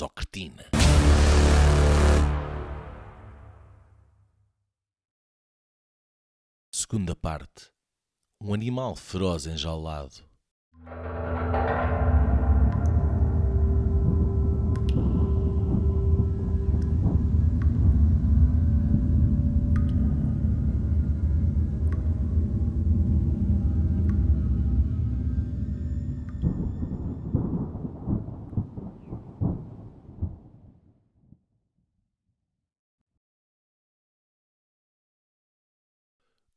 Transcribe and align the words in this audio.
só 0.00 0.08
cretina. 0.08 0.64
Segunda 6.72 7.14
parte. 7.14 7.70
Um 8.42 8.54
animal 8.54 8.96
feroz 8.96 9.46
enjaulado. 9.46 10.24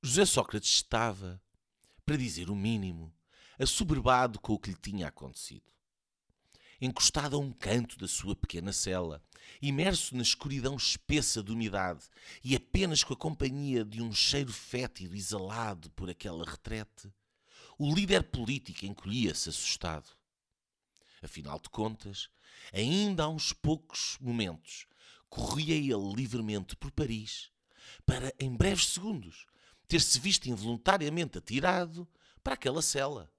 José 0.05 0.25
Sócrates 0.25 0.69
estava, 0.69 1.41
para 2.05 2.17
dizer 2.17 2.49
o 2.49 2.55
mínimo, 2.57 3.15
assoberbado 3.57 4.37
com 4.37 4.51
o 4.51 4.59
que 4.59 4.71
lhe 4.71 4.75
tinha 4.75 5.07
acontecido. 5.07 5.71
Encostado 6.81 7.37
a 7.37 7.39
um 7.39 7.53
canto 7.53 7.97
da 7.97 8.05
sua 8.05 8.35
pequena 8.35 8.73
cela, 8.73 9.23
imerso 9.61 10.13
na 10.13 10.21
escuridão 10.21 10.75
espessa 10.75 11.41
de 11.41 11.53
umidade 11.53 12.03
e 12.43 12.53
apenas 12.53 13.01
com 13.01 13.13
a 13.13 13.17
companhia 13.17 13.85
de 13.85 14.01
um 14.01 14.11
cheiro 14.11 14.51
fétido 14.51 15.15
exalado 15.15 15.89
por 15.91 16.09
aquela 16.09 16.43
retrete, 16.43 17.09
o 17.79 17.95
líder 17.95 18.23
político 18.23 18.85
encolhia-se 18.85 19.47
assustado. 19.47 20.09
Afinal 21.21 21.61
de 21.61 21.69
contas, 21.69 22.29
ainda 22.73 23.23
há 23.23 23.29
uns 23.29 23.53
poucos 23.53 24.17
momentos, 24.19 24.85
corria 25.29 25.75
ele 25.75 26.13
livremente 26.13 26.75
por 26.75 26.91
Paris 26.91 27.49
para, 28.05 28.33
em 28.37 28.53
breves 28.53 28.87
segundos, 28.87 29.45
ter-se 29.93 30.19
visto 30.19 30.47
involuntariamente 30.47 31.37
atirado 31.37 32.07
para 32.43 32.55
aquela 32.55 32.81
cela. 32.81 33.31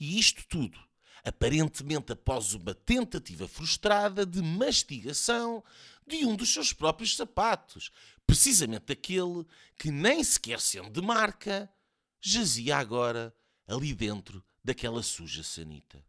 E 0.00 0.18
isto 0.18 0.44
tudo, 0.48 0.76
aparentemente 1.22 2.10
após 2.10 2.54
uma 2.54 2.74
tentativa 2.74 3.46
frustrada 3.46 4.26
de 4.26 4.42
mastigação 4.42 5.62
de 6.04 6.26
um 6.26 6.34
dos 6.34 6.52
seus 6.52 6.72
próprios 6.72 7.14
sapatos, 7.14 7.92
precisamente 8.26 8.90
aquele 8.90 9.46
que, 9.78 9.92
nem 9.92 10.24
sequer 10.24 10.58
sendo 10.58 10.90
de 10.90 11.00
marca, 11.00 11.72
jazia 12.20 12.76
agora 12.76 13.32
ali 13.64 13.94
dentro 13.94 14.44
daquela 14.64 15.04
suja 15.04 15.44
sanita. 15.44 16.04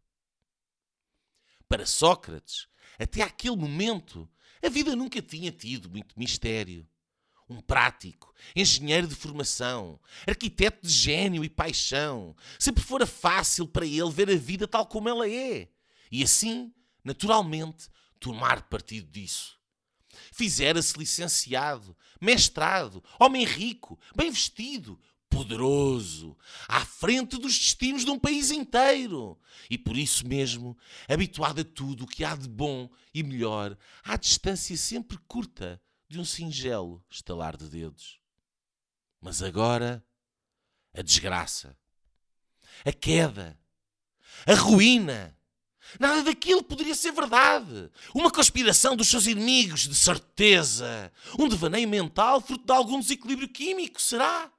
Para 1.68 1.86
Sócrates, 1.86 2.66
até 2.98 3.22
aquele 3.22 3.54
momento, 3.54 4.28
a 4.60 4.68
vida 4.68 4.96
nunca 4.96 5.22
tinha 5.22 5.52
tido 5.52 5.88
muito 5.88 6.18
mistério 6.18 6.84
um 7.52 7.60
prático, 7.60 8.34
engenheiro 8.56 9.06
de 9.06 9.14
formação, 9.14 10.00
arquiteto 10.26 10.86
de 10.86 10.92
gênio 10.92 11.44
e 11.44 11.48
paixão. 11.48 12.34
Sempre 12.58 12.82
fora 12.82 13.06
fácil 13.06 13.66
para 13.66 13.86
ele 13.86 14.10
ver 14.10 14.30
a 14.30 14.36
vida 14.36 14.66
tal 14.66 14.86
como 14.86 15.08
ela 15.08 15.28
é. 15.28 15.68
E 16.10 16.22
assim, 16.22 16.72
naturalmente, 17.04 17.88
tomar 18.18 18.62
partido 18.68 19.10
disso. 19.10 19.58
Fizera-se 20.32 20.98
licenciado, 20.98 21.96
mestrado, 22.20 23.02
homem 23.18 23.44
rico, 23.44 23.98
bem 24.14 24.30
vestido, 24.30 24.98
poderoso, 25.28 26.36
à 26.68 26.84
frente 26.84 27.38
dos 27.38 27.58
destinos 27.58 28.04
de 28.04 28.10
um 28.10 28.18
país 28.18 28.50
inteiro. 28.50 29.38
E 29.70 29.78
por 29.78 29.96
isso 29.96 30.26
mesmo, 30.26 30.76
habituado 31.08 31.62
a 31.62 31.64
tudo 31.64 32.04
o 32.04 32.06
que 32.06 32.22
há 32.22 32.36
de 32.36 32.48
bom 32.48 32.90
e 33.14 33.22
melhor, 33.22 33.76
à 34.04 34.16
distância 34.16 34.76
sempre 34.76 35.18
curta 35.26 35.80
de 36.12 36.20
um 36.20 36.24
singelo 36.26 37.02
estalar 37.10 37.56
de 37.56 37.66
dedos. 37.70 38.20
Mas 39.18 39.42
agora, 39.42 40.04
a 40.92 41.00
desgraça, 41.00 41.74
a 42.84 42.92
queda, 42.92 43.58
a 44.46 44.54
ruína. 44.54 45.34
Nada 45.98 46.22
daquilo 46.22 46.62
poderia 46.62 46.94
ser 46.94 47.12
verdade. 47.12 47.90
Uma 48.14 48.30
conspiração 48.30 48.94
dos 48.94 49.08
seus 49.08 49.26
inimigos, 49.26 49.88
de 49.88 49.94
certeza. 49.94 51.10
Um 51.38 51.48
devaneio 51.48 51.88
mental 51.88 52.42
fruto 52.42 52.66
de 52.66 52.72
algum 52.72 53.00
desequilíbrio 53.00 53.48
químico, 53.48 54.00
será? 54.00 54.52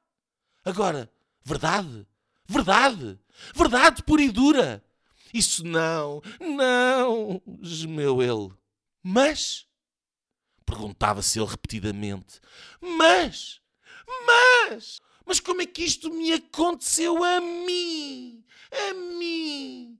Agora, 0.66 1.12
verdade? 1.44 2.08
Verdade? 2.47 3.20
Verdade 3.56 4.02
pura 4.02 4.24
e 4.24 4.31
dura? 4.31 4.84
Isso 5.31 5.64
não, 5.64 6.20
não, 6.40 7.41
gemeu 7.62 8.22
ele. 8.24 8.52
Mas 9.03 9.68
Perguntava-se 10.73 11.39
ele 11.39 11.47
repetidamente. 11.47 12.41
Mas, 12.81 13.61
mas, 14.25 15.00
mas 15.23 15.39
como 15.39 15.61
é 15.61 15.67
que 15.67 15.84
isto 15.84 16.11
me 16.11 16.34
aconteceu 16.34 17.23
a 17.23 17.39
mim? 17.39 18.44
A 18.72 18.94
mim? 18.95 20.00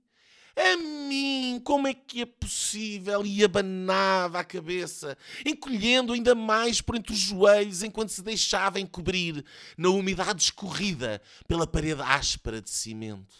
A 0.56 0.76
mim, 0.76 1.60
como 1.64 1.86
é 1.86 1.94
que 1.94 2.22
é 2.22 2.26
possível? 2.26 3.24
E 3.24 3.44
abanava 3.44 4.40
a 4.40 4.44
cabeça, 4.44 5.16
encolhendo 5.46 6.12
ainda 6.12 6.34
mais 6.34 6.80
por 6.80 6.96
entre 6.96 7.12
os 7.12 7.20
joelhos 7.20 7.84
enquanto 7.84 8.10
se 8.10 8.22
deixava 8.22 8.80
encobrir 8.80 9.44
na 9.78 9.90
umidade 9.90 10.42
escorrida 10.42 11.22
pela 11.46 11.68
parede 11.68 12.02
áspera 12.02 12.60
de 12.60 12.70
cimento. 12.70 13.36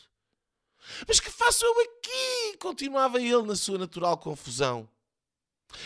Mas 1.08 1.18
que 1.18 1.30
faço 1.30 1.64
eu 1.64 1.80
aqui? 1.80 2.58
Continuava 2.58 3.20
ele 3.20 3.42
na 3.42 3.56
sua 3.56 3.78
natural 3.78 4.18
confusão. 4.18 4.88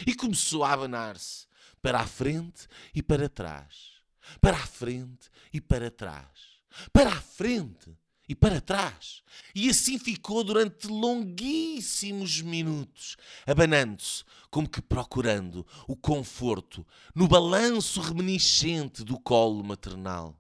E 0.07 0.15
começou 0.15 0.65
a 0.65 0.73
abanar-se 0.73 1.47
para 1.81 2.01
a 2.01 2.07
frente 2.07 2.67
e 2.95 3.03
para 3.03 3.29
trás, 3.29 4.03
para 4.41 4.57
a 4.57 4.67
frente 4.67 5.31
e 5.53 5.61
para 5.61 5.91
trás, 5.91 6.61
para 6.93 7.11
a 7.11 7.21
frente 7.21 7.97
e 8.29 8.35
para 8.35 8.61
trás. 8.61 9.23
E 9.55 9.71
assim 9.71 9.99
ficou 9.99 10.45
durante 10.45 10.87
longuíssimos 10.87 12.43
minutos, 12.43 13.17
abanando-se, 13.47 14.23
como 14.51 14.69
que 14.69 14.83
procurando 14.83 15.67
o 15.87 15.97
conforto 15.97 16.87
no 17.15 17.27
balanço 17.27 18.01
reminiscente 18.01 19.03
do 19.03 19.19
colo 19.19 19.65
maternal. 19.65 20.39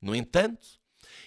No 0.00 0.14
entanto, 0.14 0.80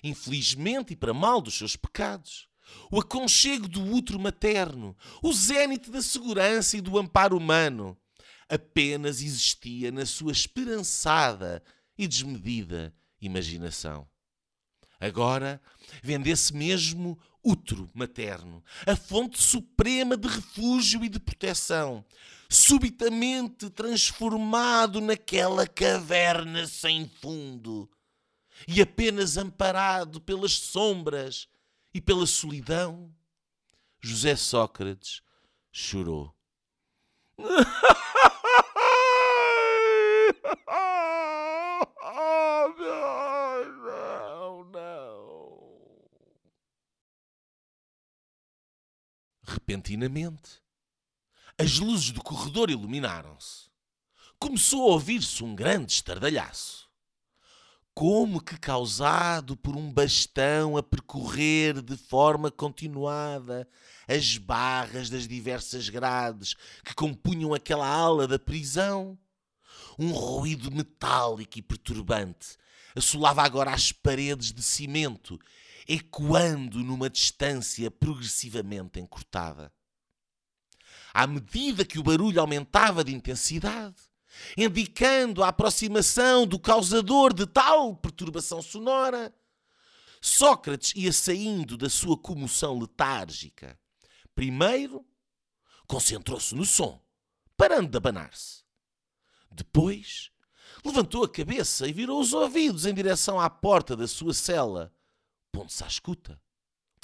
infelizmente 0.03 0.93
e 0.93 0.95
para 0.95 1.13
mal 1.13 1.41
dos 1.41 1.57
seus 1.57 1.75
pecados, 1.75 2.47
o 2.91 2.99
aconchego 2.99 3.67
do 3.67 3.81
útero 3.83 4.19
materno, 4.19 4.95
o 5.21 5.31
zénite 5.33 5.89
da 5.89 6.01
segurança 6.01 6.77
e 6.77 6.81
do 6.81 6.97
amparo 6.97 7.37
humano, 7.37 7.97
apenas 8.49 9.21
existia 9.21 9.91
na 9.91 10.05
sua 10.05 10.31
esperançada 10.31 11.63
e 11.97 12.07
desmedida 12.07 12.93
imaginação. 13.21 14.07
Agora, 14.99 15.61
vende 16.03 16.29
esse 16.29 16.53
mesmo 16.53 17.17
útero 17.43 17.89
materno, 17.93 18.63
a 18.85 18.95
fonte 18.95 19.41
suprema 19.41 20.15
de 20.15 20.27
refúgio 20.27 21.03
e 21.03 21.09
de 21.09 21.19
proteção, 21.19 22.05
subitamente 22.49 23.69
transformado 23.69 25.01
naquela 25.01 25.65
caverna 25.65 26.67
sem 26.67 27.09
fundo 27.19 27.89
e 28.67 28.81
apenas 28.81 29.37
amparado 29.37 30.21
pelas 30.21 30.53
sombras 30.53 31.47
e 31.93 31.99
pela 32.01 32.25
solidão, 32.25 33.13
José 33.99 34.35
Sócrates 34.35 35.21
chorou. 35.71 36.35
não, 43.77 44.63
não. 44.65 46.01
Repentinamente, 49.43 50.61
as 51.57 51.77
luzes 51.79 52.11
do 52.11 52.23
corredor 52.23 52.69
iluminaram-se. 52.69 53.69
Começou 54.39 54.83
a 54.83 54.93
ouvir-se 54.93 55.43
um 55.43 55.53
grande 55.53 55.93
estardalhaço 55.93 56.90
como 58.01 58.41
que 58.41 58.57
causado 58.57 59.55
por 59.55 59.77
um 59.77 59.93
bastão 59.93 60.75
a 60.75 60.81
percorrer 60.81 61.83
de 61.83 61.95
forma 61.95 62.49
continuada 62.49 63.69
as 64.07 64.37
barras 64.37 65.07
das 65.07 65.27
diversas 65.27 65.87
grades 65.87 66.55
que 66.83 66.95
compunham 66.95 67.53
aquela 67.53 67.87
ala 67.87 68.27
da 68.27 68.39
prisão. 68.39 69.15
Um 69.99 70.09
ruído 70.13 70.71
metálico 70.71 71.59
e 71.59 71.61
perturbante 71.61 72.57
assolava 72.95 73.43
agora 73.43 73.71
as 73.71 73.91
paredes 73.91 74.51
de 74.51 74.63
cimento, 74.63 75.37
ecoando 75.87 76.79
numa 76.79 77.07
distância 77.07 77.91
progressivamente 77.91 78.99
encurtada. 78.99 79.71
À 81.13 81.27
medida 81.27 81.85
que 81.85 81.99
o 81.99 82.03
barulho 82.03 82.41
aumentava 82.41 83.03
de 83.03 83.13
intensidade, 83.13 83.93
indicando 84.57 85.43
a 85.43 85.49
aproximação 85.49 86.45
do 86.45 86.59
causador 86.59 87.33
de 87.33 87.45
tal 87.45 87.95
perturbação 87.95 88.61
sonora, 88.61 89.33
Sócrates 90.21 90.93
ia 90.95 91.11
saindo 91.11 91.75
da 91.75 91.89
sua 91.89 92.15
comoção 92.15 92.77
letárgica. 92.77 93.77
Primeiro, 94.35 95.03
concentrou-se 95.87 96.53
no 96.53 96.63
som, 96.63 97.03
parando 97.57 97.89
de 97.89 97.97
abanar-se. 97.97 98.63
Depois, 99.51 100.31
levantou 100.85 101.23
a 101.23 101.29
cabeça 101.29 101.87
e 101.87 101.93
virou 101.93 102.21
os 102.21 102.33
ouvidos 102.33 102.85
em 102.85 102.93
direção 102.93 103.39
à 103.39 103.49
porta 103.49 103.95
da 103.95 104.07
sua 104.07 104.33
cela, 104.33 104.93
pondo-se 105.51 105.83
à 105.83 105.87
escuta. 105.87 106.39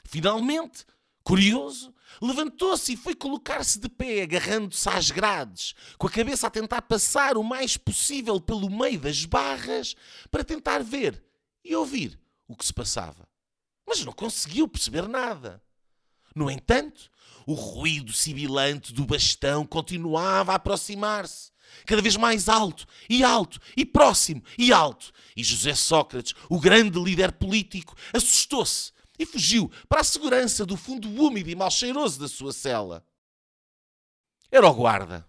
Finalmente, 0.06 0.86
curioso, 1.28 1.94
levantou-se 2.22 2.94
e 2.94 2.96
foi 2.96 3.14
colocar-se 3.14 3.80
de 3.80 3.90
pé, 3.90 4.22
agarrando-se 4.22 4.88
às 4.88 5.12
grades, 5.12 5.76
com 5.98 6.08
a 6.08 6.10
cabeça 6.10 6.48
a 6.48 6.50
tentar 6.50 6.84
passar 6.84 7.36
o 7.36 7.44
mais 7.44 7.76
possível 7.76 8.40
pelo 8.40 8.70
meio 8.70 8.98
das 8.98 9.26
barras 9.26 9.94
para 10.32 10.42
tentar 10.42 10.82
ver 10.82 11.22
e 11.66 11.76
ouvir 11.76 12.18
o 12.48 12.56
que 12.56 12.66
se 12.66 12.74
passava. 12.74 13.28
Mas 13.86 14.06
não 14.06 14.14
conseguiu 14.14 14.70
perceber 14.70 15.06
nada. 15.06 15.62
No 16.34 16.50
entanto, 16.50 17.12
o 17.46 17.54
ruído 17.54 18.14
sibilante 18.14 18.94
do 18.94 19.06
bastão 19.06 19.66
continuava 19.66 20.54
a 20.54 20.56
aproximar-se, 20.56 21.52
cada 21.86 22.02
vez 22.02 22.16
mais 22.16 22.48
alto 22.48 22.86
e 23.10 23.22
alto 23.22 23.60
e 23.76 23.86
próximo 23.86 24.42
e 24.58 24.72
alto. 24.72 25.12
E 25.36 25.44
José 25.44 25.76
Sócrates, 25.76 26.34
o 26.50 26.58
grande 26.58 26.98
líder 26.98 27.34
político, 27.34 27.98
assustou-se 28.14 28.94
e 29.18 29.26
fugiu 29.26 29.72
para 29.90 30.02
a 30.02 30.04
segurança 30.04 30.66
do 30.66 30.78
fundo 30.78 31.10
úmido 31.10 31.50
e 31.50 31.56
mal 31.56 31.72
cheiroso 31.72 32.20
da 32.20 32.28
sua 32.28 32.54
cela. 32.54 33.06
Era 34.52 34.68
o 34.68 34.74
guarda. 34.74 35.28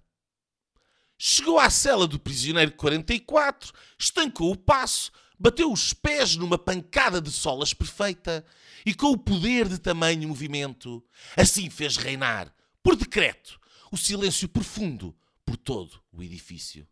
Chegou 1.17 1.59
à 1.59 1.69
cela 1.69 2.07
do 2.07 2.19
prisioneiro 2.19 2.73
44, 2.73 3.73
estancou 3.99 4.53
o 4.53 4.57
passo, 4.57 5.11
bateu 5.39 5.73
os 5.73 5.93
pés 5.93 6.37
numa 6.37 6.57
pancada 6.57 7.21
de 7.21 7.31
solas 7.33 7.75
perfeita 7.75 8.45
e, 8.87 8.95
com 8.95 9.09
o 9.09 9.19
poder 9.19 9.69
de 9.69 9.79
tamanho 9.79 10.29
movimento, 10.29 11.05
assim 11.37 11.69
fez 11.71 11.97
reinar, 11.97 12.55
por 12.83 12.95
decreto, 12.95 13.59
o 13.91 13.97
silêncio 13.97 14.49
profundo 14.49 15.17
por 15.45 15.57
todo 15.57 16.01
o 16.13 16.23
edifício. 16.23 16.87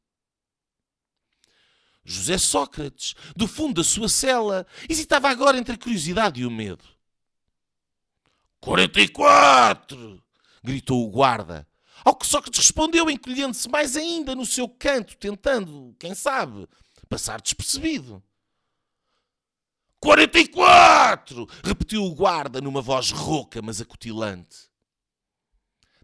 José 2.06 2.38
Sócrates, 2.38 3.14
do 3.34 3.48
fundo 3.48 3.74
da 3.74 3.84
sua 3.84 4.08
cela, 4.08 4.64
hesitava 4.88 5.28
agora 5.28 5.58
entre 5.58 5.74
a 5.74 5.78
curiosidade 5.78 6.40
e 6.40 6.46
o 6.46 6.50
medo. 6.50 6.84
44! 8.60 10.22
gritou 10.62 11.04
o 11.04 11.10
guarda, 11.10 11.66
ao 12.04 12.14
que 12.14 12.26
Sócrates 12.26 12.60
respondeu, 12.60 13.10
encolhendo-se 13.10 13.68
mais 13.68 13.96
ainda 13.96 14.34
no 14.34 14.46
seu 14.46 14.68
canto, 14.68 15.16
tentando, 15.16 15.94
quem 15.98 16.14
sabe, 16.14 16.68
passar 17.08 17.40
despercebido. 17.40 18.22
44! 19.98 21.48
repetiu 21.64 22.04
o 22.04 22.14
guarda 22.14 22.60
numa 22.60 22.80
voz 22.80 23.10
rouca, 23.10 23.60
mas 23.60 23.80
acutilante. 23.80 24.68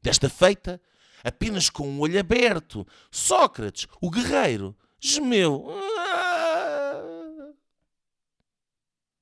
Desta 0.02 0.28
feita, 0.28 0.80
apenas 1.22 1.70
com 1.70 1.88
um 1.88 2.00
olho 2.00 2.18
aberto, 2.18 2.84
Sócrates, 3.10 3.86
o 4.00 4.10
guerreiro, 4.10 4.76
gemeu. 5.02 5.66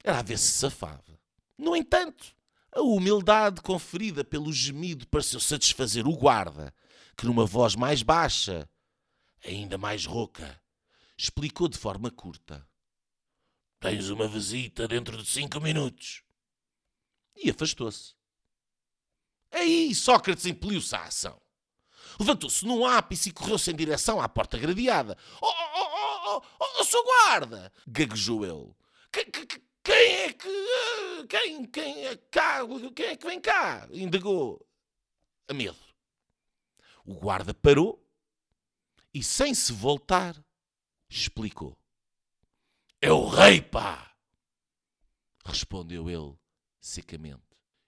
Era 0.02 0.19
a 0.19 0.23
ver 0.23 0.38
se 0.38 0.52
safava. 0.52 1.19
No 1.58 1.76
entanto, 1.76 2.35
a 2.73 2.81
humildade 2.81 3.61
conferida 3.61 4.25
pelo 4.25 4.52
gemido 4.52 5.06
pareceu 5.06 5.41
satisfazer 5.41 6.06
o 6.06 6.17
guarda, 6.17 6.73
que 7.17 7.26
numa 7.26 7.44
voz 7.44 7.75
mais 7.75 8.02
baixa, 8.02 8.69
ainda 9.44 9.76
mais 9.76 10.06
rouca, 10.06 10.61
explicou 11.17 11.69
de 11.69 11.76
forma 11.76 12.11
curta. 12.11 12.67
Tens 13.79 14.08
uma 14.08 14.29
visita 14.29 14.87
dentro 14.87 15.17
de 15.17 15.26
cinco 15.26 15.61
minutos. 15.61 16.23
E 17.37 17.50
afastou-se. 17.50 18.14
Aí 19.50 19.94
Sócrates 19.94 20.46
impeliu-se 20.46 20.94
à 20.94 21.05
ação. 21.05 21.41
Levantou-se 22.19 22.64
num 22.67 22.85
ápice 22.85 23.31
e 23.31 23.32
correu-se 23.32 23.70
em 23.70 23.75
direção 23.75 24.20
à 24.20 24.29
porta 24.29 24.58
gradeada. 24.58 25.17
Oh, 25.41 25.46
oh, 25.46 26.37
oh, 26.37 26.43
oh, 26.58 26.67
oh, 26.81 26.85
sou 26.85 27.03
guarda! 27.05 27.73
gaguejou 27.87 28.44
ele. 28.44 28.75
Quem 29.90 30.12
é 30.14 30.32
que. 30.32 31.26
Quem, 31.28 31.64
quem 31.66 32.06
é 32.06 32.16
cá? 32.16 32.60
Quem 32.94 33.06
é 33.06 33.16
que 33.16 33.26
vem 33.26 33.40
cá? 33.40 33.88
indagou. 33.90 34.64
A 35.48 35.52
medo. 35.52 35.78
O 37.04 37.14
guarda 37.14 37.52
parou 37.52 38.08
e, 39.12 39.20
sem 39.20 39.52
se 39.52 39.72
voltar, 39.72 40.40
explicou. 41.08 41.76
É 43.00 43.10
o 43.10 43.26
rei, 43.26 43.60
pá! 43.60 44.14
Respondeu 45.44 46.08
ele 46.08 46.38
secamente. 46.81 47.43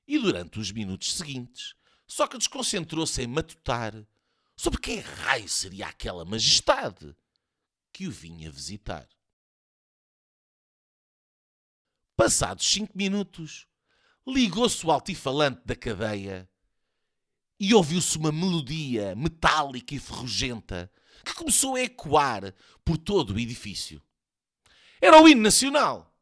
E 0.05 0.19
durante 0.19 0.59
os 0.59 0.73
minutos 0.73 1.15
seguintes, 1.15 1.77
Sócrates 2.05 2.49
concentrou-se 2.49 3.23
em 3.23 3.29
matutar 3.29 3.95
sobre 4.57 4.81
quem 4.81 4.99
raio 4.99 5.49
seria 5.49 5.87
aquela 5.87 6.25
majestade 6.25 7.15
que 7.93 8.09
o 8.09 8.11
vinha 8.11 8.51
visitar. 8.51 9.09
Passados 12.23 12.65
cinco 12.69 12.97
minutos, 12.97 13.67
ligou-se 14.25 14.87
o 14.87 14.93
altifalante 14.93 15.61
da 15.65 15.75
cadeia 15.75 16.49
e 17.59 17.75
ouviu-se 17.75 18.17
uma 18.17 18.31
melodia 18.31 19.13
metálica 19.17 19.93
e 19.93 19.99
ferrugenta 19.99 20.89
que 21.25 21.35
começou 21.35 21.75
a 21.75 21.81
ecoar 21.81 22.55
por 22.85 22.97
todo 22.97 23.35
o 23.35 23.41
edifício. 23.41 24.01
Era 25.01 25.21
o 25.21 25.27
hino 25.27 25.43
nacional. 25.43 26.15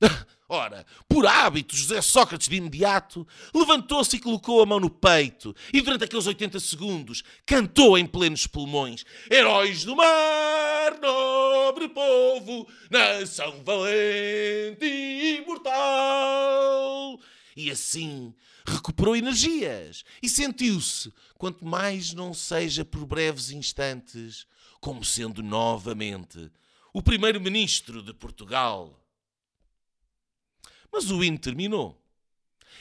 Ora, 0.48 0.86
por 1.06 1.26
hábito, 1.26 1.76
José 1.76 2.00
Sócrates 2.00 2.48
de 2.48 2.56
imediato 2.56 3.28
levantou-se 3.54 4.16
e 4.16 4.20
colocou 4.20 4.62
a 4.62 4.66
mão 4.66 4.80
no 4.80 4.88
peito 4.88 5.54
e 5.74 5.82
durante 5.82 6.04
aqueles 6.04 6.26
80 6.26 6.58
segundos 6.58 7.22
cantou 7.44 7.98
em 7.98 8.06
plenos 8.06 8.46
pulmões: 8.46 9.04
Heróis 9.30 9.84
do 9.84 9.94
mar, 9.94 10.98
nobre 11.64 11.88
povo, 11.88 12.68
nação 12.90 13.64
valente 13.64 14.84
e 14.84 15.38
imortal. 15.38 17.18
E 17.56 17.70
assim 17.70 18.34
recuperou 18.66 19.16
energias 19.16 20.04
e 20.22 20.28
sentiu-se, 20.28 21.12
quanto 21.38 21.64
mais 21.64 22.12
não 22.12 22.34
seja 22.34 22.84
por 22.84 23.06
breves 23.06 23.50
instantes, 23.50 24.46
como 24.78 25.02
sendo 25.02 25.42
novamente 25.42 26.50
o 26.92 27.02
primeiro-ministro 27.02 28.02
de 28.02 28.12
Portugal. 28.12 29.02
Mas 30.92 31.10
o 31.10 31.24
hino 31.24 31.38
terminou. 31.38 32.00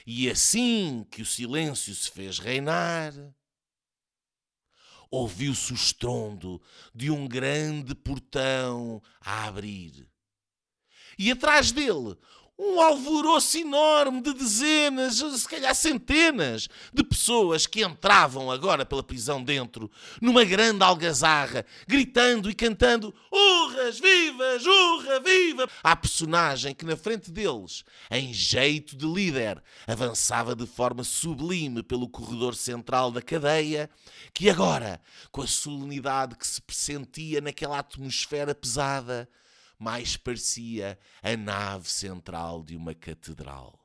E 0.06 0.30
assim 0.30 1.06
que 1.10 1.22
o 1.22 1.26
silêncio 1.26 1.96
se 1.96 2.12
fez 2.12 2.38
reinar, 2.38 3.14
ouviu-se 5.14 5.72
o 5.72 5.76
estrondo 5.76 6.60
de 6.94 7.12
um 7.12 7.28
grande 7.28 7.94
portão 7.94 9.00
a 9.22 9.46
abrir. 9.46 10.08
E 11.20 11.30
atrás 11.30 11.72
dele, 11.72 12.18
um 12.58 12.80
alvoroço 12.80 13.58
enorme 13.58 14.22
de 14.22 14.34
dezenas, 14.34 15.16
se 15.16 15.48
calhar 15.48 15.74
centenas, 15.74 16.70
de 16.94 17.04
pessoas 17.04 17.66
que 17.66 17.84
entravam 17.84 18.52
agora 18.52 18.86
pela 18.86 19.02
prisão 19.02 19.44
dentro, 19.44 19.90
numa 20.22 20.44
grande 20.44 20.84
algazarra, 20.84 21.66
gritando 21.88 22.50
e 22.50 22.54
cantando 22.54 23.14
urras, 23.32 24.00
vivas, 24.00 24.66
urra, 24.66 25.20
viva! 25.20 25.68
A 25.84 25.96
personagem 25.96 26.76
que 26.76 26.86
na 26.86 26.96
frente 26.96 27.32
deles, 27.32 27.84
em 28.12 28.32
jeito 28.32 28.96
de 28.96 29.06
líder, 29.06 29.62
avançava 29.88 30.56
de 30.56 30.68
forma 30.68 31.04
sublime 31.04 31.82
pelo 31.82 32.08
corredor 32.08 32.56
central 32.56 33.10
da 33.10 33.22
cadeia, 33.22 33.90
que 34.32 34.50
agora, 34.50 35.02
com 35.32 35.42
a 35.42 35.48
solenidade 35.48 36.36
que 36.36 36.46
se 36.46 36.62
pressentia 36.62 37.42
naquela 37.42 37.80
atmosfera 37.80 38.54
pesada, 38.54 39.28
mais 39.84 40.16
parecia 40.16 40.98
a 41.22 41.36
nave 41.36 41.90
central 41.90 42.64
de 42.64 42.78
uma 42.78 42.96
catedral. 42.96 43.78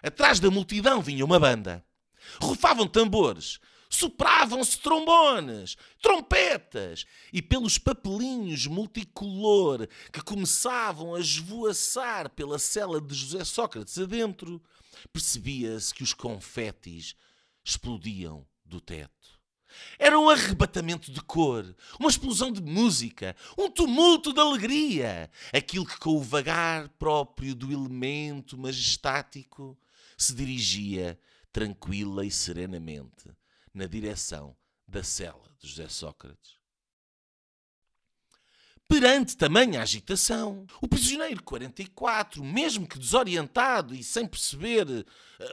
Atrás 0.00 0.38
da 0.38 0.48
multidão 0.48 1.02
vinha 1.02 1.24
uma 1.24 1.40
banda. 1.40 1.84
Rufavam 2.40 2.86
tambores, 2.86 3.58
sopravam-se 3.90 4.78
trombones, 4.78 5.76
trompetas, 6.00 7.04
e 7.32 7.42
pelos 7.42 7.78
papelinhos 7.78 8.66
multicolor 8.68 9.88
que 10.12 10.22
começavam 10.22 11.16
a 11.16 11.20
esvoaçar 11.20 12.30
pela 12.30 12.60
cela 12.60 13.00
de 13.00 13.14
José 13.14 13.44
Sócrates 13.44 13.98
adentro, 13.98 14.62
percebia-se 15.12 15.92
que 15.92 16.04
os 16.04 16.14
confetes 16.14 17.16
explodiam 17.64 18.46
do 18.64 18.80
teto. 18.80 19.31
Era 19.98 20.18
um 20.18 20.28
arrebatamento 20.28 21.12
de 21.12 21.20
cor, 21.22 21.74
uma 21.98 22.08
explosão 22.08 22.52
de 22.52 22.62
música, 22.62 23.36
um 23.58 23.70
tumulto 23.70 24.32
de 24.32 24.40
alegria, 24.40 25.30
aquilo 25.52 25.86
que, 25.86 25.98
com 25.98 26.10
o 26.10 26.22
vagar 26.22 26.88
próprio 26.90 27.54
do 27.54 27.72
elemento 27.72 28.56
majestático, 28.58 29.78
se 30.16 30.34
dirigia 30.34 31.18
tranquila 31.52 32.24
e 32.24 32.30
serenamente 32.30 33.30
na 33.74 33.86
direção 33.86 34.56
da 34.86 35.02
cela 35.02 35.54
de 35.60 35.68
José 35.68 35.88
Sócrates. 35.88 36.62
Perante 38.92 39.38
tamanha 39.38 39.80
agitação, 39.80 40.66
o 40.78 40.86
prisioneiro 40.86 41.42
44, 41.42 42.44
mesmo 42.44 42.86
que 42.86 42.98
desorientado 42.98 43.94
e 43.94 44.04
sem 44.04 44.26
perceber 44.26 44.86
uh, 44.86 45.06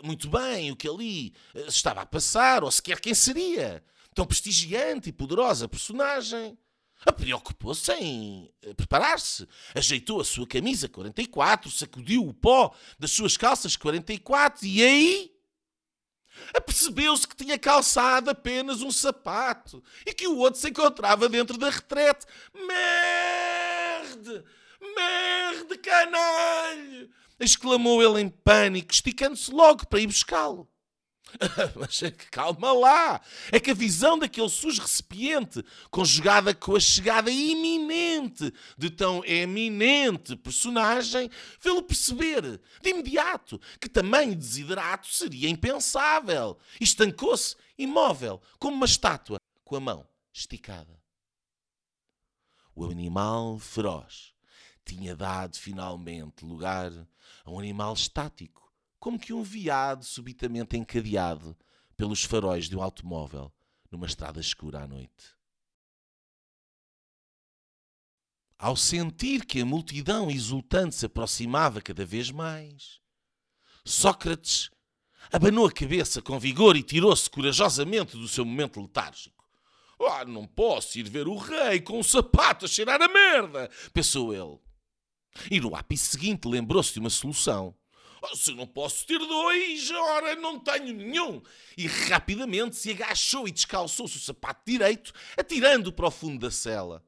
muito 0.03 0.29
bem 0.29 0.71
o 0.71 0.75
que 0.75 0.89
ali 0.89 1.33
uh, 1.55 1.59
estava 1.69 2.01
a 2.01 2.05
passar, 2.05 2.65
ou 2.65 2.71
sequer 2.71 2.99
quem 2.99 3.13
seria, 3.13 3.81
tão 4.13 4.25
prestigiante 4.25 5.09
e 5.09 5.13
poderosa 5.13 5.67
personagem, 5.67 6.57
preocupou-se 7.15 7.91
em 7.93 8.51
uh, 8.65 8.75
preparar-se. 8.75 9.47
Ajeitou 9.73 10.19
a 10.21 10.25
sua 10.25 10.47
camisa 10.47 10.89
44, 10.89 11.71
sacudiu 11.71 12.27
o 12.27 12.33
pó 12.33 12.73
das 12.97 13.11
suas 13.11 13.37
calças 13.37 13.75
44 13.75 14.65
e 14.65 14.83
aí 14.83 15.31
apercebeu-se 16.53 17.27
que 17.27 17.35
tinha 17.35 17.57
calçado 17.57 18.29
apenas 18.29 18.81
um 18.81 18.91
sapato 18.91 19.83
e 20.05 20.13
que 20.13 20.27
o 20.27 20.37
outro 20.37 20.59
se 20.59 20.69
encontrava 20.69 21.27
dentro 21.27 21.57
da 21.57 21.69
retrete. 21.69 22.25
Merde! 22.53 24.43
Merde, 24.95 25.77
canalho! 25.77 27.09
exclamou 27.39 28.03
ele 28.03 28.21
em 28.21 28.29
pânico, 28.29 28.91
esticando-se 28.91 29.51
logo 29.51 29.87
para 29.87 29.99
ir 29.99 30.07
buscá-lo. 30.07 30.67
Mas 31.75 32.01
é 32.03 32.11
calma 32.11 32.71
lá! 32.71 33.21
É 33.51 33.59
que 33.59 33.71
a 33.71 33.73
visão 33.73 34.17
daquele 34.17 34.49
sujo 34.49 34.81
recipiente, 34.81 35.63
conjugada 35.89 36.53
com 36.53 36.75
a 36.75 36.79
chegada 36.79 37.31
iminente 37.31 38.53
de 38.77 38.89
tão 38.89 39.23
eminente 39.25 40.35
personagem, 40.35 41.29
fê-lo 41.59 41.83
perceber, 41.83 42.59
de 42.81 42.89
imediato, 42.89 43.59
que 43.79 43.89
tamanho 43.89 44.35
desiderato 44.35 45.07
seria 45.07 45.49
impensável. 45.49 46.57
Estancou-se, 46.79 47.55
imóvel, 47.77 48.41
como 48.57 48.75
uma 48.75 48.85
estátua, 48.85 49.37
com 49.63 49.75
a 49.75 49.79
mão 49.79 50.07
esticada. 50.33 50.99
O 52.75 52.85
animal 52.85 53.59
feroz 53.59 54.33
tinha 54.85 55.15
dado 55.15 55.57
finalmente 55.57 56.45
lugar 56.45 56.91
a 57.43 57.51
um 57.51 57.59
animal 57.59 57.93
estático 57.93 58.68
como 58.99 59.19
que 59.19 59.33
um 59.33 59.41
viado 59.41 60.03
subitamente 60.03 60.77
encadeado 60.77 61.57
pelos 61.95 62.23
faróis 62.23 62.67
de 62.69 62.75
um 62.75 62.81
automóvel 62.81 63.51
numa 63.91 64.05
estrada 64.05 64.39
escura 64.39 64.83
à 64.83 64.87
noite. 64.87 65.37
Ao 68.57 68.75
sentir 68.75 69.45
que 69.45 69.61
a 69.61 69.65
multidão 69.65 70.29
exultante 70.29 70.95
se 70.95 71.05
aproximava 71.05 71.81
cada 71.81 72.05
vez 72.05 72.29
mais, 72.29 72.99
Sócrates 73.85 74.69
abanou 75.31 75.65
a 75.65 75.71
cabeça 75.71 76.21
com 76.21 76.37
vigor 76.37 76.75
e 76.75 76.83
tirou-se 76.83 77.29
corajosamente 77.29 78.17
do 78.17 78.27
seu 78.27 78.43
momento 78.43 78.81
letárgico. 78.81 79.45
Ah, 80.01 80.25
não 80.25 80.45
posso 80.45 80.99
ir 80.99 81.09
ver 81.09 81.27
o 81.27 81.37
rei 81.37 81.81
com 81.81 81.99
um 81.99 82.03
sapato 82.03 82.65
a 82.65 82.67
cheirar 82.67 83.01
a 83.01 83.07
merda, 83.07 83.69
pensou 83.93 84.33
ele. 84.33 84.59
E 85.49 85.59
no 85.59 85.75
ápice 85.75 86.11
seguinte 86.11 86.47
lembrou-se 86.47 86.93
de 86.93 86.99
uma 86.99 87.09
solução. 87.09 87.75
Oh, 88.21 88.35
se 88.35 88.53
não 88.53 88.67
posso 88.67 89.05
ter 89.05 89.19
dois, 89.19 89.91
ora 89.91 90.35
não 90.35 90.59
tenho 90.59 90.93
nenhum. 90.93 91.41
E 91.77 91.87
rapidamente 91.87 92.75
se 92.75 92.91
agachou 92.91 93.47
e 93.47 93.51
descalçou-se 93.51 94.17
o 94.17 94.19
sapato 94.19 94.61
direito, 94.65 95.13
atirando 95.37 95.93
para 95.93 96.07
o 96.07 96.11
fundo 96.11 96.39
da 96.39 96.51
cela. 96.51 97.03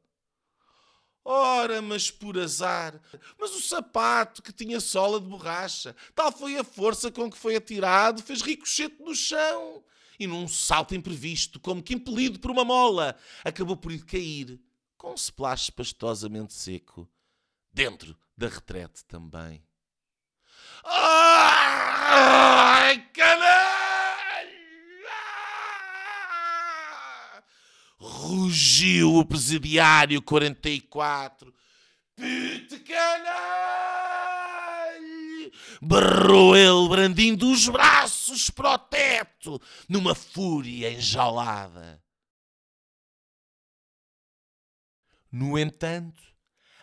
Ora, 1.24 1.82
mas 1.82 2.10
por 2.10 2.38
azar, 2.40 3.00
mas 3.40 3.54
o 3.56 3.62
sapato 3.62 4.42
que 4.42 4.52
tinha 4.52 4.80
sola 4.80 5.20
de 5.20 5.28
borracha, 5.28 5.96
tal 6.16 6.32
foi 6.32 6.58
a 6.58 6.64
força 6.64 7.12
com 7.12 7.30
que 7.30 7.38
foi 7.38 7.56
atirado, 7.56 8.24
fez 8.24 8.42
ricochete 8.42 9.02
no 9.04 9.14
chão. 9.14 9.84
E 10.20 10.26
num 10.26 10.48
salto 10.48 10.96
imprevisto, 10.96 11.60
como 11.60 11.82
que 11.82 11.94
impelido 11.94 12.40
por 12.40 12.50
uma 12.50 12.66
mola, 12.66 13.16
acabou 13.44 13.78
por 13.78 13.92
ir 13.92 14.04
cair, 14.04 14.60
com 14.98 15.12
um 15.12 15.16
splash 15.16 15.70
pastosamente 15.70 16.54
seco, 16.54 17.10
dentro 17.72 18.18
da 18.36 18.48
retrete 18.48 19.06
também. 19.06 19.64
Ai, 20.84 21.90
canalha! 23.14 23.72
Rugiu 27.98 29.16
o 29.16 29.26
presidiário 29.26 30.22
44. 30.22 31.54
Pite 32.16 32.80
canalha! 32.80 33.62
Berrou 35.82 36.56
ele, 36.56 36.90
brandindo 36.90 37.52
os 37.52 37.68
braços 37.68 38.50
para 38.50 38.74
o 38.74 38.78
teto, 38.78 39.62
numa 39.90 40.14
fúria 40.14 40.92
enjaulada. 40.92 42.02
No 45.32 45.58
entanto, 45.58 46.31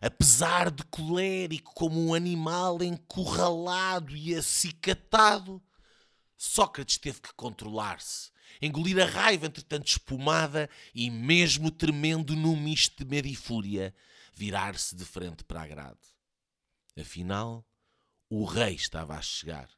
apesar 0.00 0.70
de 0.70 0.84
colérico 0.84 1.72
como 1.74 2.00
um 2.00 2.14
animal 2.14 2.82
encurralado 2.82 4.16
e 4.16 4.34
acicatado, 4.34 5.62
Sócrates 6.36 6.98
teve 6.98 7.20
que 7.20 7.34
controlar-se, 7.34 8.30
engolir 8.62 9.00
a 9.00 9.06
raiva 9.06 9.46
entretanto 9.46 9.88
espumada 9.88 10.70
e, 10.94 11.10
mesmo 11.10 11.70
tremendo 11.70 12.36
num 12.36 12.56
misto 12.56 13.04
de 13.04 13.10
medo 13.10 13.26
e 13.26 13.34
fúria, 13.34 13.94
virar-se 14.32 14.94
de 14.94 15.04
frente 15.04 15.42
para 15.42 15.62
a 15.62 15.66
grade. 15.66 15.98
Afinal, 16.98 17.66
o 18.30 18.44
rei 18.44 18.74
estava 18.74 19.16
a 19.16 19.22
chegar. 19.22 19.68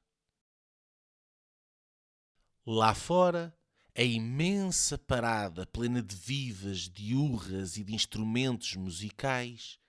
Lá 2.67 2.95
fora, 2.95 3.57
a 3.97 4.03
imensa 4.03 4.99
parada 4.99 5.67
plena 5.67 6.03
de 6.03 6.15
vivas, 6.15 6.89
de 6.89 7.15
urras 7.15 7.77
e 7.77 7.85
de 7.85 7.95
instrumentos 7.95 8.77
musicais 8.77 9.81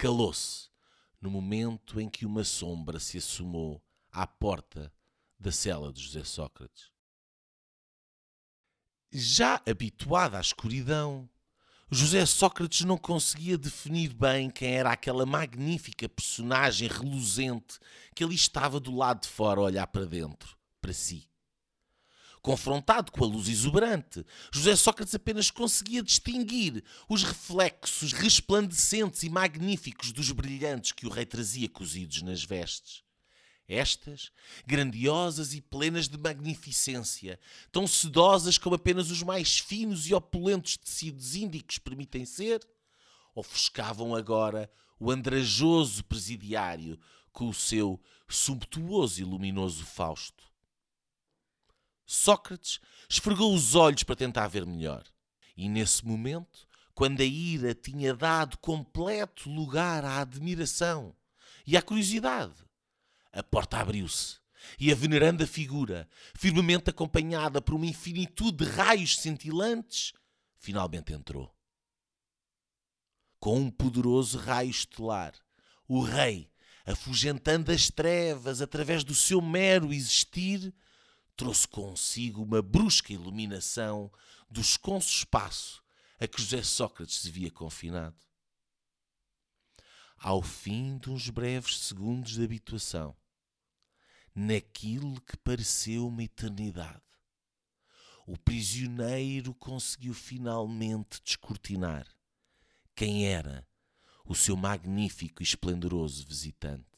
calou-se 0.00 0.70
no 1.20 1.30
momento 1.30 2.00
em 2.00 2.08
que 2.08 2.24
uma 2.24 2.42
sombra 2.42 2.98
se 2.98 3.18
assomou 3.18 3.84
à 4.10 4.26
porta 4.26 4.90
da 5.38 5.52
cela 5.52 5.92
de 5.92 6.02
José 6.02 6.24
Sócrates. 6.24 6.90
Já 9.12 9.60
habituado 9.68 10.36
à 10.36 10.40
escuridão, 10.40 11.28
José 11.90 12.24
Sócrates 12.24 12.80
não 12.86 12.96
conseguia 12.96 13.58
definir 13.58 14.14
bem 14.14 14.48
quem 14.48 14.72
era 14.72 14.90
aquela 14.90 15.26
magnífica 15.26 16.08
personagem 16.08 16.88
reluzente 16.88 17.78
que 18.14 18.24
ali 18.24 18.34
estava 18.34 18.80
do 18.80 18.96
lado 18.96 19.20
de 19.22 19.28
fora 19.28 19.60
a 19.60 19.64
olhar 19.64 19.86
para 19.86 20.06
dentro, 20.06 20.56
para 20.80 20.94
si. 20.94 21.29
Confrontado 22.42 23.12
com 23.12 23.22
a 23.22 23.26
luz 23.26 23.48
exuberante, 23.48 24.24
José 24.50 24.74
Sócrates 24.74 25.14
apenas 25.14 25.50
conseguia 25.50 26.02
distinguir 26.02 26.82
os 27.06 27.22
reflexos 27.22 28.12
resplandecentes 28.12 29.22
e 29.22 29.28
magníficos 29.28 30.10
dos 30.10 30.32
brilhantes 30.32 30.92
que 30.92 31.06
o 31.06 31.10
rei 31.10 31.26
trazia 31.26 31.68
cozidos 31.68 32.22
nas 32.22 32.42
vestes. 32.42 33.02
Estas, 33.68 34.32
grandiosas 34.66 35.52
e 35.52 35.60
plenas 35.60 36.08
de 36.08 36.18
magnificência, 36.18 37.38
tão 37.70 37.86
sedosas 37.86 38.58
como 38.58 38.74
apenas 38.74 39.10
os 39.10 39.22
mais 39.22 39.58
finos 39.58 40.08
e 40.08 40.14
opulentos 40.14 40.76
tecidos 40.78 41.36
índicos 41.36 41.78
permitem 41.78 42.24
ser, 42.24 42.66
ofuscavam 43.34 44.14
agora 44.14 44.68
o 44.98 45.10
andrajoso 45.10 46.02
presidiário 46.04 46.98
com 47.32 47.48
o 47.48 47.54
seu 47.54 48.00
sumptuoso 48.28 49.20
e 49.20 49.24
luminoso 49.24 49.84
Fausto. 49.84 50.49
Sócrates 52.12 52.80
esfregou 53.08 53.54
os 53.54 53.76
olhos 53.76 54.02
para 54.02 54.16
tentar 54.16 54.48
ver 54.48 54.66
melhor. 54.66 55.04
E 55.56 55.68
nesse 55.68 56.04
momento, 56.04 56.66
quando 56.92 57.20
a 57.20 57.24
ira 57.24 57.72
tinha 57.72 58.12
dado 58.12 58.58
completo 58.58 59.48
lugar 59.48 60.04
à 60.04 60.18
admiração 60.18 61.14
e 61.64 61.76
à 61.76 61.82
curiosidade, 61.82 62.56
a 63.32 63.44
porta 63.44 63.78
abriu-se 63.78 64.40
e 64.76 64.90
a 64.90 64.94
veneranda 64.96 65.46
figura, 65.46 66.08
firmemente 66.34 66.90
acompanhada 66.90 67.62
por 67.62 67.74
uma 67.74 67.86
infinitude 67.86 68.64
de 68.64 68.70
raios 68.72 69.16
cintilantes, 69.16 70.12
finalmente 70.58 71.12
entrou. 71.12 71.54
Com 73.38 73.56
um 73.56 73.70
poderoso 73.70 74.36
raio 74.36 74.70
estelar, 74.70 75.32
o 75.86 76.02
rei, 76.02 76.50
afugentando 76.84 77.70
as 77.70 77.88
trevas 77.88 78.60
através 78.60 79.04
do 79.04 79.14
seu 79.14 79.40
mero 79.40 79.92
existir, 79.92 80.74
trouxe 81.40 81.66
consigo 81.66 82.42
uma 82.42 82.60
brusca 82.60 83.14
iluminação 83.14 84.12
do 84.50 84.60
esconso 84.60 85.08
espaço 85.08 85.82
a 86.20 86.28
que 86.28 86.38
José 86.38 86.62
Sócrates 86.62 87.16
se 87.16 87.30
via 87.30 87.50
confinado. 87.50 88.18
Ao 90.18 90.42
fim 90.42 90.98
de 90.98 91.08
uns 91.08 91.30
breves 91.30 91.78
segundos 91.78 92.32
de 92.32 92.44
habituação, 92.44 93.16
naquilo 94.34 95.18
que 95.22 95.34
pareceu 95.38 96.08
uma 96.08 96.22
eternidade, 96.22 97.00
o 98.26 98.36
prisioneiro 98.36 99.54
conseguiu 99.54 100.12
finalmente 100.12 101.22
descortinar 101.24 102.06
quem 102.94 103.26
era 103.26 103.66
o 104.26 104.34
seu 104.34 104.58
magnífico 104.58 105.42
e 105.42 105.44
esplendoroso 105.44 106.26
visitante 106.26 106.89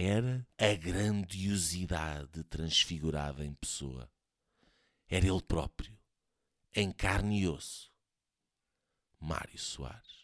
era 0.00 0.46
a 0.56 0.74
grandiosidade 0.76 2.44
transfigurada 2.44 3.44
em 3.44 3.52
pessoa. 3.52 4.08
Era 5.08 5.26
ele 5.26 5.42
próprio, 5.42 5.98
em 6.72 6.92
carne 6.92 7.40
e 7.40 7.48
osso. 7.48 7.92
Mário 9.18 9.58
Soares. 9.58 10.17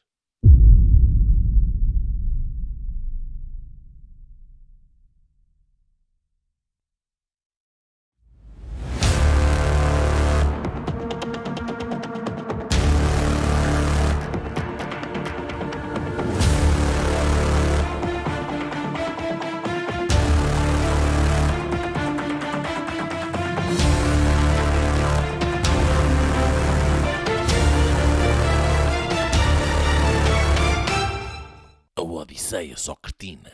Odisseia 32.64 32.76
Socretina. 32.78 33.52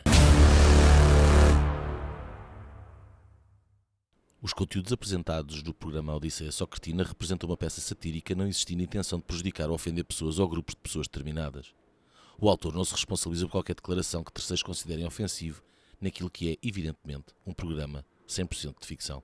Os 4.41 4.53
conteúdos 4.53 4.93
apresentados 4.93 5.63
do 5.63 5.75
programa 5.75 6.15
Odisseia 6.15 6.53
Socretina 6.53 7.03
representam 7.03 7.49
uma 7.49 7.57
peça 7.57 7.81
satírica 7.81 8.37
não 8.37 8.47
existindo 8.47 8.83
intenção 8.83 9.19
de 9.19 9.25
prejudicar 9.25 9.69
ou 9.69 9.75
ofender 9.75 10.05
pessoas 10.05 10.39
ou 10.39 10.49
grupos 10.49 10.77
de 10.77 10.81
pessoas 10.81 11.09
determinadas. 11.09 11.75
O 12.39 12.49
autor 12.49 12.73
não 12.73 12.85
se 12.85 12.93
responsabiliza 12.93 13.47
por 13.47 13.53
qualquer 13.53 13.75
declaração 13.75 14.23
que 14.23 14.33
terceiros 14.33 14.63
considerem 14.63 15.05
ofensivo 15.05 15.63
naquilo 16.01 16.31
que 16.31 16.53
é, 16.53 16.57
evidentemente, 16.63 17.35
um 17.45 17.53
programa 17.53 18.05
100% 18.29 18.81
de 18.81 18.87
ficção. 18.87 19.23